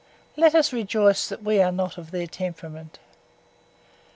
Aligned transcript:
Let 0.35 0.55
us 0.55 0.73
rejoice 0.73 1.27
that 1.29 1.43
we 1.43 1.61
are 1.61 1.71
not 1.71 1.95
of 1.99 2.09
their 2.09 2.25
temperament! 2.25 2.97